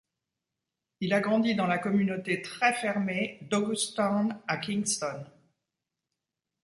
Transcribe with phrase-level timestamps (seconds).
[1.01, 5.27] Il a grandi dans la communauté très fermée d’August Town à Kingston.